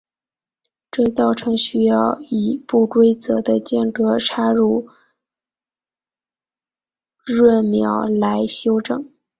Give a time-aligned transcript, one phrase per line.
[0.89, 4.89] 这造成需要以不规则的间隔插入
[7.27, 9.07] 闰秒来修正。